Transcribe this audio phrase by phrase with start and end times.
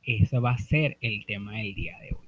[0.04, 2.26] ese va a ser el tema del día de hoy.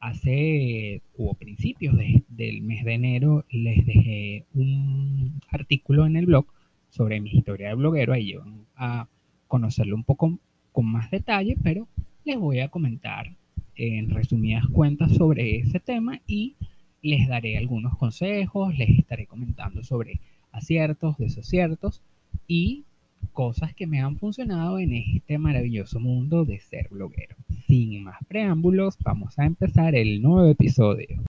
[0.00, 1.94] Hace o principios
[2.28, 6.46] del mes de enero les dejé un artículo en el blog
[6.88, 8.12] sobre mi historia de bloguero.
[8.12, 9.06] Ahí van a
[9.46, 10.38] conocerlo un poco
[10.72, 11.86] con más detalle, pero
[12.24, 13.34] les voy a comentar
[13.74, 16.56] en resumidas cuentas sobre ese tema y
[17.02, 20.20] les daré algunos consejos, les estaré comentando sobre
[20.52, 22.02] aciertos, desaciertos
[22.46, 22.84] y
[23.32, 27.36] cosas que me han funcionado en este maravilloso mundo de ser bloguero.
[27.66, 31.22] Sin más preámbulos, vamos a empezar el nuevo episodio.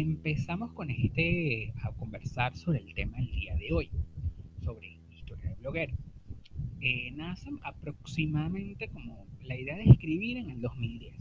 [0.00, 3.90] Empezamos con este a conversar sobre el tema del día de hoy,
[4.62, 5.94] sobre historia de bloguero.
[6.80, 11.14] Eh, nace aproximadamente como la idea de escribir en el 2010,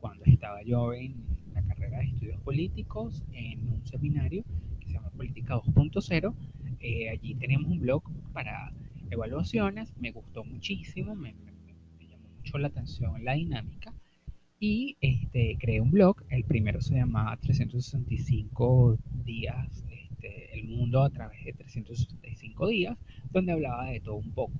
[0.00, 1.14] cuando estaba yo en
[1.54, 4.44] la carrera de estudios políticos en un seminario
[4.80, 6.34] que se llama Política 2.0.
[6.80, 8.72] Eh, allí teníamos un blog para
[9.10, 11.34] evaluaciones, me gustó muchísimo, me
[12.06, 13.94] llamó mucho la atención la dinámica
[14.60, 16.22] y este, creé un blog.
[16.28, 22.98] El primero se llamaba 365 días, este, el mundo a través de 365 días,
[23.30, 24.52] donde hablaba de todo un poco.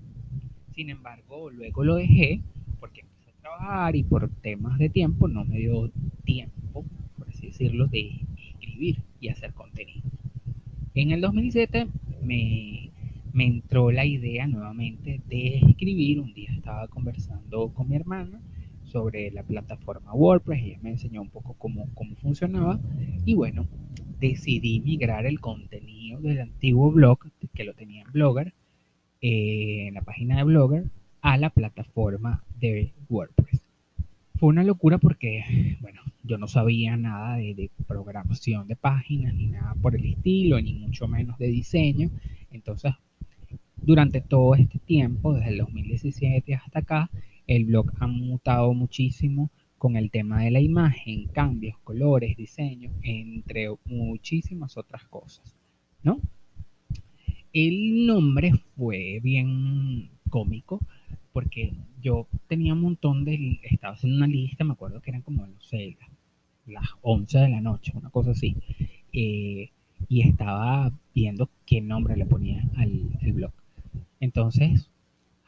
[0.74, 2.40] Sin embargo, luego lo dejé
[2.80, 5.90] porque empecé a trabajar y por temas de tiempo no me dio
[6.24, 6.86] tiempo,
[7.18, 10.08] por así decirlo, de escribir y hacer contenido.
[10.94, 11.88] En el 2007
[12.22, 12.90] me,
[13.34, 16.20] me entró la idea nuevamente de escribir.
[16.20, 18.40] Un día estaba conversando con mi hermana
[18.90, 22.80] sobre la plataforma WordPress, ella me enseñó un poco cómo, cómo funcionaba
[23.24, 23.66] y bueno,
[24.20, 27.18] decidí migrar el contenido del antiguo blog,
[27.54, 28.52] que lo tenía en Blogger,
[29.20, 30.84] eh, en la página de Blogger,
[31.22, 33.62] a la plataforma de WordPress.
[34.36, 39.48] Fue una locura porque, bueno, yo no sabía nada de, de programación de páginas, ni
[39.48, 42.10] nada por el estilo, ni mucho menos de diseño.
[42.50, 42.94] Entonces,
[43.76, 47.10] durante todo este tiempo, desde el 2017 hasta acá,
[47.50, 53.68] el blog ha mutado muchísimo con el tema de la imagen, cambios, colores, diseños, entre
[53.86, 55.56] muchísimas otras cosas,
[56.04, 56.20] ¿no?
[57.52, 60.80] El nombre fue bien cómico
[61.32, 65.44] porque yo tenía un montón de, estaba haciendo una lista, me acuerdo que eran como,
[65.44, 65.96] no sé,
[66.66, 68.56] las 11 de la noche, una cosa así,
[69.12, 69.70] eh,
[70.08, 73.52] y estaba viendo qué nombre le ponía al, al blog.
[74.20, 74.89] Entonces,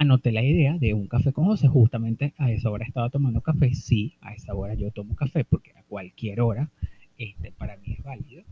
[0.03, 1.69] anoté la idea de un café con José.
[1.69, 3.75] Justamente a esa hora estaba tomando café.
[3.75, 6.71] Sí, a esa hora yo tomo café porque a cualquier hora
[7.19, 8.43] este, para mí es válido.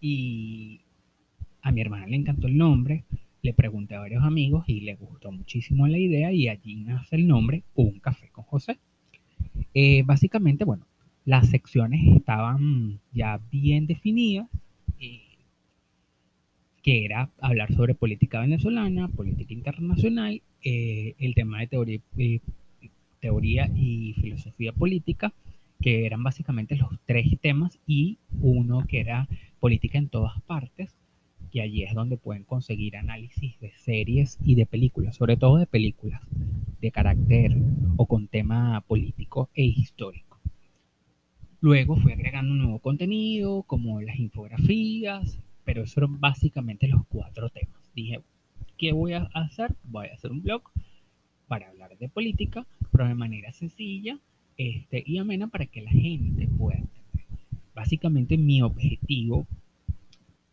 [0.00, 0.80] Y
[1.62, 3.04] a mi hermana le encantó el nombre.
[3.42, 7.26] Le pregunté a varios amigos y le gustó muchísimo la idea y allí nace el
[7.26, 8.78] nombre Un Café con José.
[9.74, 10.86] Eh, básicamente, bueno,
[11.26, 14.48] las secciones estaban ya bien definidas,
[16.84, 22.40] que era hablar sobre política venezolana, política internacional eh, el tema de teoría, eh,
[23.20, 25.32] teoría y filosofía política,
[25.80, 29.26] que eran básicamente los tres temas, y uno que era
[29.60, 30.94] política en todas partes,
[31.50, 35.66] que allí es donde pueden conseguir análisis de series y de películas, sobre todo de
[35.66, 36.20] películas
[36.82, 37.56] de carácter
[37.96, 40.38] o con tema político e histórico.
[41.62, 47.48] Luego fui agregando un nuevo contenido como las infografías, pero eso eran básicamente los cuatro
[47.48, 47.90] temas.
[47.94, 48.20] Dije,
[48.76, 49.74] ¿qué voy a hacer?
[49.84, 50.62] Voy a hacer un blog
[51.48, 54.18] para hablar de política, pero de manera sencilla
[54.56, 57.24] este, y amena para que la gente pueda entender.
[57.74, 59.46] Básicamente mi objetivo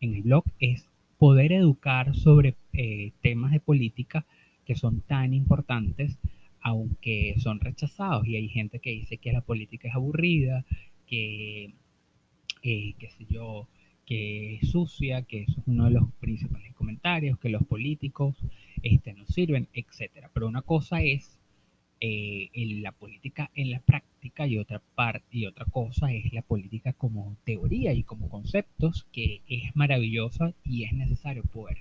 [0.00, 0.86] en el blog es
[1.18, 4.26] poder educar sobre eh, temas de política
[4.64, 6.18] que son tan importantes,
[6.60, 8.26] aunque son rechazados.
[8.26, 10.64] Y hay gente que dice que la política es aburrida,
[11.06, 11.74] que,
[12.62, 13.68] eh, qué sé yo,
[14.06, 18.36] que es sucia, que eso es uno de los principales comentarios, que los políticos
[18.82, 20.28] este, no sirven, etc.
[20.32, 21.38] Pero una cosa es
[22.04, 26.42] eh, en la política en la práctica y otra parte y otra cosa es la
[26.42, 31.78] política como teoría y como conceptos que es maravillosa y es necesario poder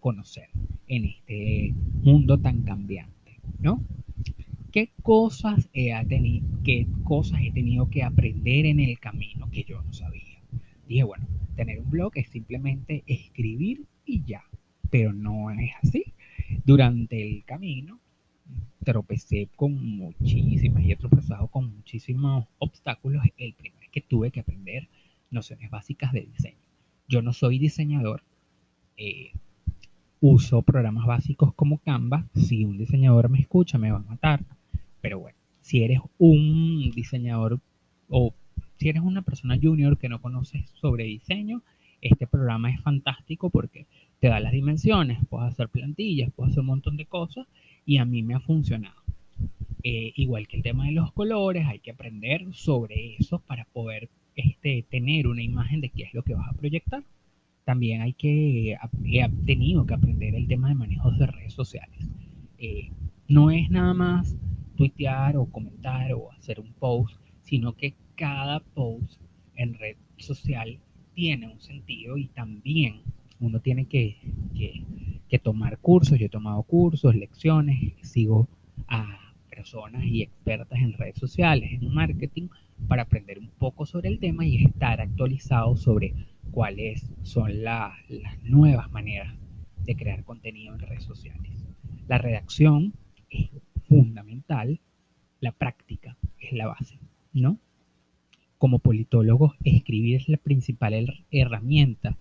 [0.00, 0.48] conocer
[0.88, 1.72] en este
[2.02, 3.80] mundo tan cambiante, ¿no?
[4.72, 9.80] ¿Qué cosas he tenido, qué cosas he tenido que aprender en el camino que yo
[9.82, 10.40] no sabía?
[10.88, 11.26] Dije, bueno,
[11.60, 14.42] tener un blog es simplemente escribir y ya,
[14.88, 16.14] pero no es así.
[16.64, 18.00] Durante el camino
[18.82, 23.22] tropecé con muchísimas y he tropezado con muchísimos obstáculos.
[23.36, 24.88] El primero es que tuve que aprender
[25.30, 26.56] nociones básicas de diseño.
[27.08, 28.22] Yo no soy diseñador,
[28.96, 29.32] eh,
[30.20, 32.24] uso programas básicos como Canva.
[32.34, 34.46] Si un diseñador me escucha, me va a matar.
[35.02, 37.60] Pero bueno, si eres un diseñador
[38.08, 38.32] o
[38.80, 41.62] si eres una persona junior que no conoces sobre diseño,
[42.00, 43.86] este programa es fantástico porque
[44.20, 47.46] te da las dimensiones, puedes hacer plantillas, puedes hacer un montón de cosas
[47.84, 48.96] y a mí me ha funcionado.
[49.82, 54.08] Eh, igual que el tema de los colores, hay que aprender sobre eso para poder
[54.34, 57.04] este, tener una imagen de qué es lo que vas a proyectar.
[57.66, 62.08] También hay que, he tenido que aprender el tema de manejos de redes sociales.
[62.56, 62.92] Eh,
[63.28, 64.38] no es nada más
[64.76, 69.18] tuitear o comentar o hacer un post, sino que cada post
[69.54, 70.78] en red social
[71.14, 73.00] tiene un sentido y también
[73.40, 74.18] uno tiene que,
[75.42, 76.18] tomar cursos.
[76.18, 78.46] Yo he tomado cursos, lecciones, sigo
[78.88, 82.48] a personas y expertas en redes sociales, en marketing,
[82.88, 86.12] para aprender un poco sobre el tema y estar actualizado sobre
[86.50, 87.94] cuáles son las
[88.42, 89.34] nuevas maneras
[89.86, 91.64] de crear contenido en redes sociales.
[92.06, 92.92] La redacción
[93.30, 93.48] es
[93.88, 94.78] fundamental,
[95.40, 96.98] la práctica es la base,
[97.32, 97.58] ¿no?
[98.60, 102.18] Como politólogo, escribir es la principal herramienta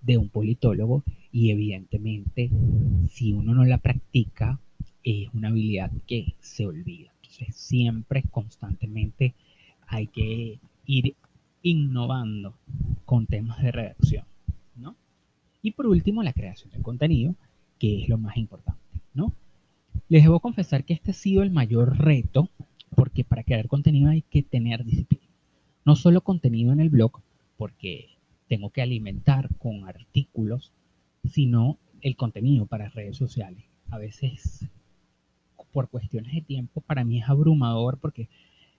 [0.00, 2.48] de un politólogo y evidentemente
[3.10, 4.58] si uno no la practica
[5.04, 7.12] es una habilidad que se olvida.
[7.16, 9.34] Entonces siempre, constantemente
[9.86, 11.14] hay que ir
[11.60, 12.54] innovando
[13.04, 14.24] con temas de redacción,
[14.76, 14.96] ¿no?
[15.60, 17.34] Y por último, la creación de contenido,
[17.78, 18.80] que es lo más importante,
[19.12, 19.34] ¿no?
[20.08, 22.48] Les debo confesar que este ha sido el mayor reto,
[22.96, 25.21] porque para crear contenido hay que tener disciplina.
[25.84, 27.20] No solo contenido en el blog,
[27.56, 28.08] porque
[28.48, 30.72] tengo que alimentar con artículos,
[31.24, 33.64] sino el contenido para redes sociales.
[33.90, 34.68] A veces,
[35.72, 38.28] por cuestiones de tiempo, para mí es abrumador porque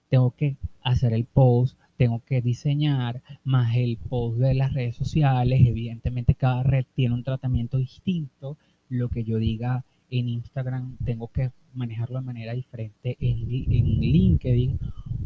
[0.10, 5.62] tengo que hacer el post, tengo que diseñar, más el post de las redes sociales.
[5.66, 8.58] Evidentemente, cada red tiene un tratamiento distinto.
[8.90, 14.80] Lo que yo diga en Instagram, tengo que manejarlo de manera diferente en, en LinkedIn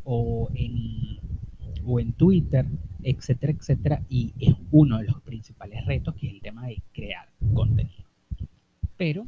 [0.06, 1.17] o en
[1.88, 2.66] o en Twitter,
[3.02, 4.04] etcétera, etcétera.
[4.10, 8.04] Y es uno de los principales retos que es el tema de crear contenido.
[8.98, 9.26] Pero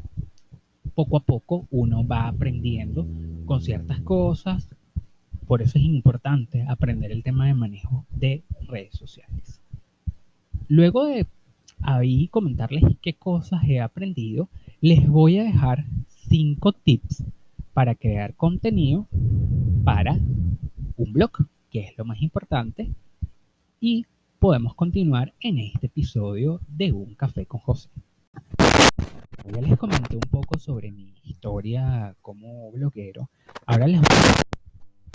[0.94, 3.08] poco a poco uno va aprendiendo
[3.46, 4.68] con ciertas cosas.
[5.48, 9.62] Por eso es importante aprender el tema de manejo de redes sociales.
[10.68, 11.26] Luego de
[11.82, 14.50] ahí comentarles qué cosas he aprendido,
[14.82, 17.24] les voy a dejar cinco tips
[17.74, 19.08] para crear contenido
[19.86, 20.20] para
[20.98, 21.32] un blog
[21.70, 22.94] que es lo más importante,
[23.80, 24.06] y
[24.40, 27.90] podemos continuar en este episodio de Un Café con José.
[29.54, 33.30] Ya les comenté un poco sobre mi historia como bloguero.
[33.66, 34.08] Ahora les voy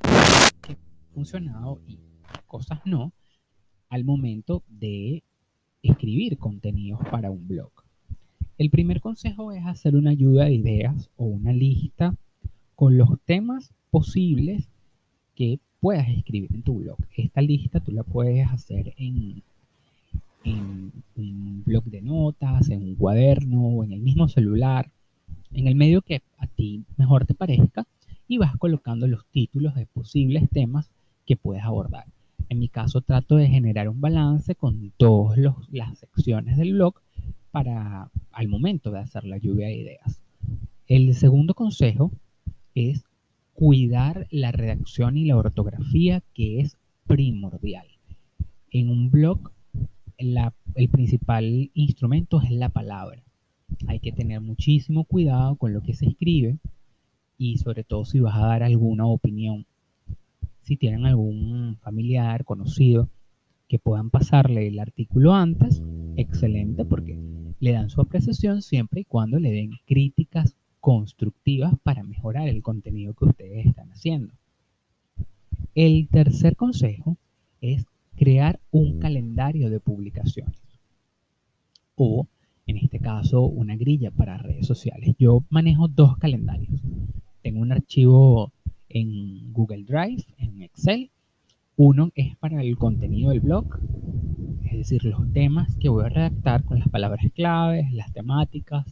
[0.03, 1.99] a qué ha funcionado y
[2.47, 3.13] cosas no
[3.89, 5.23] al momento de
[5.83, 7.71] escribir contenidos para un blog.
[8.59, 12.17] El primer consejo es hacer una ayuda de ideas o una lista
[12.75, 14.69] con los temas posibles
[15.35, 16.97] que puedas escribir en tu blog.
[17.15, 19.43] Esta lista tú la puedes hacer en,
[20.43, 24.91] en un blog de notas, en un cuaderno o en el mismo celular,
[25.53, 27.87] en el medio que a ti mejor te parezca
[28.27, 30.89] y vas colocando los títulos de posibles temas
[31.27, 32.07] que puedes abordar.
[32.49, 35.39] En mi caso trato de generar un balance con todas
[35.71, 36.95] las secciones del blog
[37.51, 40.19] para al momento de hacer la lluvia de ideas.
[40.87, 42.11] El segundo consejo
[42.75, 43.05] es
[43.55, 47.87] cuidar la redacción y la ortografía, que es primordial.
[48.71, 49.53] En un blog,
[50.19, 53.23] el principal instrumento es la palabra.
[53.87, 56.59] Hay que tener muchísimo cuidado con lo que se escribe
[57.39, 59.67] y sobre todo si vas a dar alguna opinión.
[60.63, 63.09] Si tienen algún familiar, conocido,
[63.69, 65.83] que puedan pasarle el artículo antes,
[66.17, 67.19] excelente, porque
[67.61, 73.15] le dan su apreciación siempre y cuando le den críticas constructivas para mejorar el contenido
[73.15, 74.35] que ustedes están haciendo.
[75.75, 77.17] El tercer consejo
[77.63, 77.87] es
[78.17, 80.61] crear un calendario de publicaciones
[81.97, 82.27] o
[82.67, 85.15] en este caso una grilla para redes sociales.
[85.19, 86.83] Yo manejo dos calendarios.
[87.41, 88.53] Tengo un archivo
[88.91, 91.09] en Google Drive, en Excel.
[91.77, 93.79] Uno es para el contenido del blog,
[94.67, 98.85] es decir, los temas que voy a redactar con las palabras claves, las temáticas,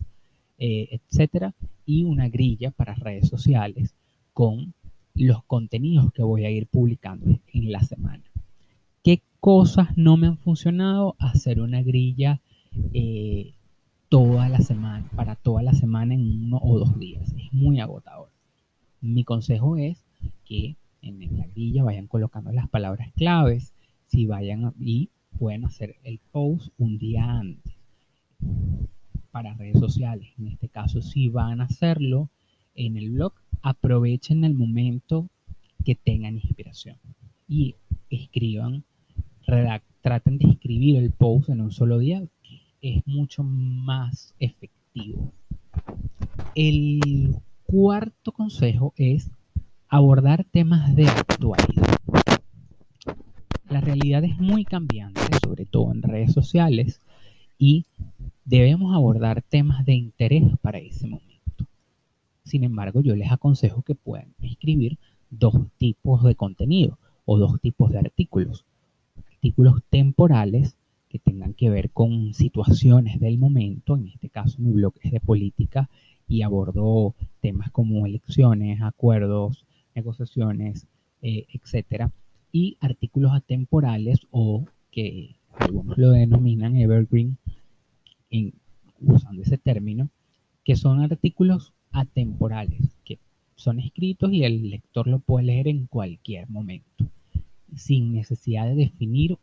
[0.64, 3.96] eh, etcétera, y una grilla para redes sociales
[4.32, 4.74] con
[5.12, 8.22] los contenidos que voy a ir publicando en la semana.
[9.02, 11.16] ¿Qué cosas no me han funcionado?
[11.18, 12.40] Hacer una grilla
[12.92, 13.54] eh,
[14.08, 17.34] toda la semana, para toda la semana en uno o dos días.
[17.36, 18.28] Es muy agotador.
[19.00, 20.04] Mi consejo es
[20.44, 23.74] que en la grilla vayan colocando las palabras claves,
[24.06, 25.08] si vayan y
[25.40, 27.74] pueden hacer el post un día antes
[29.32, 30.28] para redes sociales.
[30.38, 32.28] En este caso, si van a hacerlo
[32.74, 35.28] en el blog, aprovechen el momento
[35.84, 36.96] que tengan inspiración
[37.48, 37.74] y
[38.10, 38.84] escriban,
[40.00, 42.22] traten de escribir el post en un solo día,
[42.80, 45.32] es mucho más efectivo.
[46.54, 49.30] El cuarto consejo es
[49.88, 51.96] abordar temas de actualidad.
[53.68, 57.00] La realidad es muy cambiante, sobre todo en redes sociales,
[57.58, 57.86] y
[58.44, 61.66] debemos abordar temas de interés para ese momento.
[62.44, 64.98] Sin embargo, yo les aconsejo que puedan escribir
[65.30, 68.64] dos tipos de contenido o dos tipos de artículos.
[69.34, 70.76] Artículos temporales
[71.08, 75.20] que tengan que ver con situaciones del momento, en este caso mi blog es de
[75.20, 75.90] política
[76.26, 80.86] y abordo temas como elecciones, acuerdos, negociaciones,
[81.20, 82.10] eh, etcétera,
[82.50, 87.36] y artículos atemporales o que algunos lo denominan evergreen,
[89.00, 90.10] usando ese término,
[90.64, 93.18] que son artículos atemporales, que
[93.56, 97.06] son escritos y el lector lo puede leer en cualquier momento,
[97.74, 99.38] sin necesidad de definir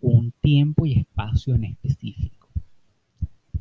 [0.00, 2.48] un tiempo y espacio en específico.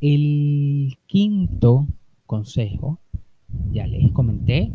[0.01, 1.87] El quinto
[2.25, 2.99] consejo,
[3.71, 4.71] ya les comenté,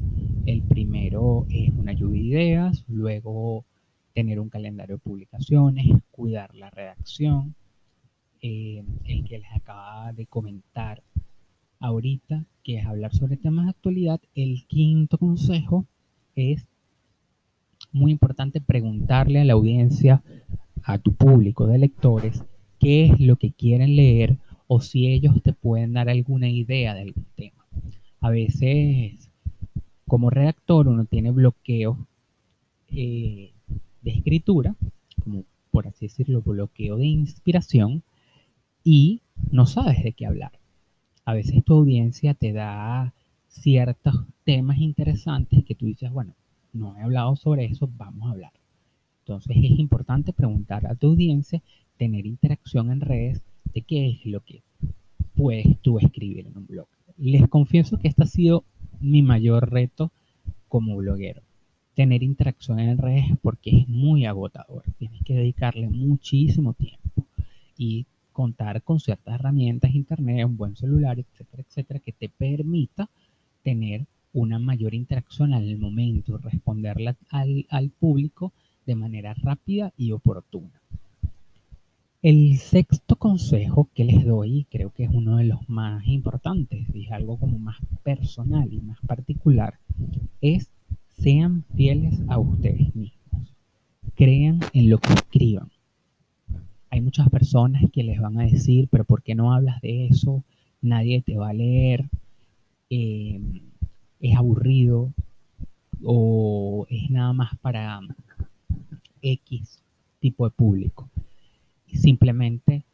[0.46, 3.64] el primero es una lluvia de ideas, luego
[4.12, 7.54] tener un calendario de publicaciones, cuidar la redacción,
[8.46, 11.02] eh, el que les acaba de comentar
[11.80, 14.20] ahorita, que es hablar sobre temas de actualidad.
[14.34, 15.86] El quinto consejo
[16.36, 16.66] es
[17.90, 20.22] muy importante preguntarle a la audiencia
[20.82, 22.44] a tu público de lectores
[22.78, 24.36] qué es lo que quieren leer
[24.66, 27.64] o si ellos te pueden dar alguna idea de algún tema.
[28.20, 29.30] A veces,
[30.06, 31.96] como redactor, uno tiene bloqueo
[32.90, 33.52] eh,
[34.02, 34.74] de escritura,
[35.22, 38.02] como por así decirlo, bloqueo de inspiración,
[38.84, 40.52] y no sabes de qué hablar.
[41.24, 43.14] A veces tu audiencia te da
[43.48, 44.14] ciertos
[44.44, 46.34] temas interesantes que tú dices, bueno,
[46.74, 48.52] no he hablado sobre eso, vamos a hablar.
[49.20, 51.62] Entonces es importante preguntar a tu audiencia,
[51.96, 53.40] tener interacción en redes
[53.72, 54.62] de qué es lo que
[55.34, 56.86] puedes tú escribir en un blog.
[57.16, 58.64] Les confieso que este ha sido
[59.00, 60.10] mi mayor reto
[60.68, 61.40] como bloguero.
[61.94, 64.82] Tener interacción en redes porque es muy agotador.
[64.98, 67.24] Tienes que dedicarle muchísimo tiempo
[67.78, 73.08] y contar con ciertas herramientas, internet, un buen celular, etcétera, etcétera, que te permita
[73.62, 78.52] tener una mayor interacción al momento, responderle al, al público
[78.84, 80.82] de manera rápida y oportuna.
[82.20, 87.04] El sexto consejo que les doy, creo que es uno de los más importantes, y
[87.04, 89.78] es algo como más personal y más particular,
[90.40, 90.70] es
[91.12, 93.54] sean fieles a ustedes mismos.
[94.14, 95.70] Crean en lo que escriban.
[96.94, 100.44] Hay muchas personas que les van a decir, pero ¿por qué no hablas de eso?
[100.80, 102.08] Nadie te va a leer.
[102.88, 103.40] Eh,
[104.20, 105.12] es aburrido
[106.04, 108.00] o es nada más para
[109.22, 109.82] X
[110.20, 111.08] tipo de público.
[111.92, 112.84] Simplemente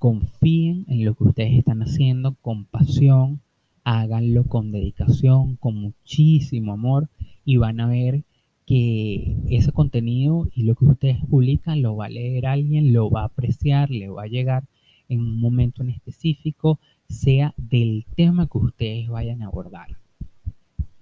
[0.00, 3.40] confíen en lo que ustedes están haciendo con pasión,
[3.84, 7.08] háganlo con dedicación, con muchísimo amor
[7.44, 8.24] y van a ver
[8.70, 13.22] que ese contenido y lo que ustedes publican lo va a leer alguien, lo va
[13.22, 14.62] a apreciar, le va a llegar
[15.08, 19.88] en un momento en específico, sea del tema que ustedes vayan a abordar.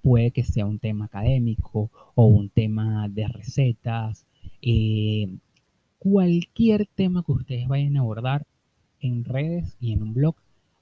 [0.00, 4.25] Puede que sea un tema académico o un tema de recetas,
[4.62, 5.28] eh,
[5.98, 8.46] cualquier tema que ustedes vayan a abordar
[9.00, 10.37] en redes y en un blog,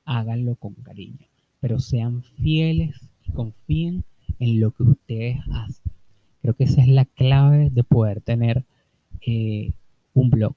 [0.04, 1.26] háganlo con cariño,
[1.58, 4.04] pero sean fieles y confíen
[4.38, 5.85] en lo que ustedes hacen.
[6.46, 8.64] Creo que esa es la clave de poder tener
[9.20, 9.72] eh,
[10.14, 10.54] un blog.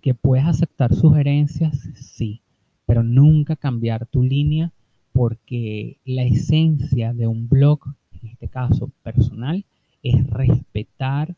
[0.00, 2.42] Que puedes aceptar sugerencias, sí,
[2.86, 4.70] pero nunca cambiar tu línea
[5.12, 7.80] porque la esencia de un blog,
[8.22, 9.64] en este caso personal,
[10.04, 11.34] es respetar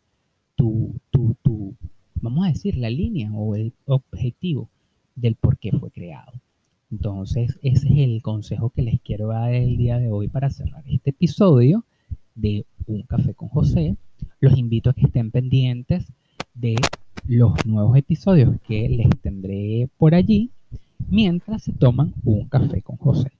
[0.54, 1.74] tu, tu, tu,
[2.20, 4.68] vamos a decir, la línea o el objetivo
[5.16, 6.32] del por qué fue creado.
[6.90, 10.84] Entonces, ese es el consejo que les quiero dar el día de hoy para cerrar
[10.86, 11.86] este episodio
[12.34, 13.96] de Un Café con José.
[14.40, 16.12] Los invito a que estén pendientes
[16.54, 16.74] de
[17.26, 20.50] los nuevos episodios que les tendré por allí
[21.08, 23.37] mientras se toman un café con José.